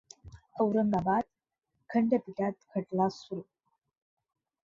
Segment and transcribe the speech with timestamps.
[0.61, 1.23] औरंगाबाद
[1.89, 3.41] खंडपीठात खटला सुरू.